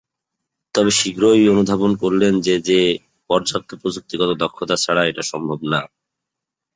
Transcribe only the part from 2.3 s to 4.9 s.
যে যে পর্যাপ্ত প্রযুক্তিগত দক্ষতা